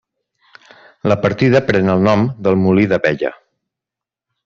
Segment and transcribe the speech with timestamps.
[1.11, 3.37] La partida pren el nom del Molí d'Abella.